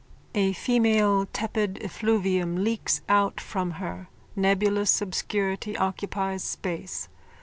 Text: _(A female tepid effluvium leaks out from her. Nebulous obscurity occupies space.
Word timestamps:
_(A 0.33 0.55
female 0.55 1.27
tepid 1.31 1.77
effluvium 1.83 2.63
leaks 2.63 3.01
out 3.07 3.39
from 3.39 3.73
her. 3.77 4.09
Nebulous 4.35 4.99
obscurity 4.99 5.77
occupies 5.77 6.43
space. 6.43 7.07